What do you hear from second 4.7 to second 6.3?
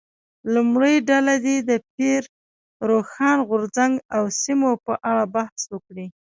په اړه بحث وکړي.